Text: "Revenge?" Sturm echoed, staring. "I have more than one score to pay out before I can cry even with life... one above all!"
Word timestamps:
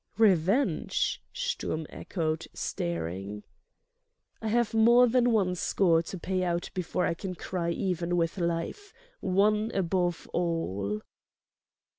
"Revenge?" 0.17 1.21
Sturm 1.31 1.85
echoed, 1.91 2.47
staring. 2.55 3.43
"I 4.41 4.47
have 4.47 4.73
more 4.73 5.05
than 5.05 5.29
one 5.31 5.53
score 5.53 6.01
to 6.01 6.17
pay 6.17 6.43
out 6.43 6.71
before 6.73 7.05
I 7.05 7.13
can 7.13 7.35
cry 7.35 7.69
even 7.69 8.17
with 8.17 8.39
life... 8.39 8.95
one 9.19 9.69
above 9.75 10.27
all!" 10.33 11.01